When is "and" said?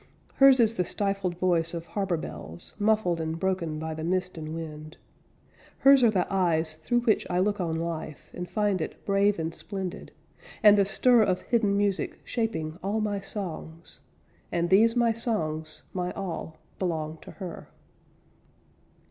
3.21-3.39, 4.35-4.55, 8.33-8.49, 9.37-9.53, 10.63-10.75, 14.51-14.71